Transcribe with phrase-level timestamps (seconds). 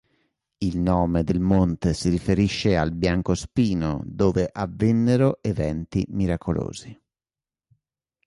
[0.57, 6.99] Il nome del monte si riferisce al biancospino dove avvennero eventi miracolosi.